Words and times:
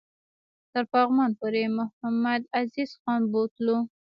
تر 0.71 0.83
پغمان 0.91 1.31
پوري 1.39 1.63
محمدعزیز 1.77 2.91
خان 3.01 3.21
بوتلو. 3.31 3.77